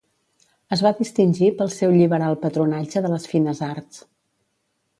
[0.75, 4.05] Es va distingir pel seu lliberal patronatge de les fines arts.